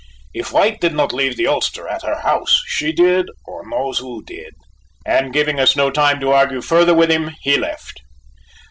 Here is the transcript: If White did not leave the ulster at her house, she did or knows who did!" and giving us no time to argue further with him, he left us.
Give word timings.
If 0.33 0.51
White 0.51 0.81
did 0.81 0.95
not 0.95 1.13
leave 1.13 1.37
the 1.37 1.45
ulster 1.45 1.87
at 1.87 2.01
her 2.01 2.21
house, 2.21 2.59
she 2.65 2.91
did 2.91 3.29
or 3.45 3.61
knows 3.69 3.99
who 3.99 4.23
did!" 4.23 4.55
and 5.05 5.31
giving 5.31 5.59
us 5.59 5.75
no 5.75 5.91
time 5.91 6.19
to 6.21 6.31
argue 6.31 6.61
further 6.63 6.95
with 6.95 7.11
him, 7.11 7.27
he 7.43 7.55
left 7.59 7.99
us. 7.99 8.05